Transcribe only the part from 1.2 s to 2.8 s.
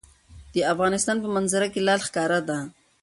په منظره کې لعل ښکاره ده.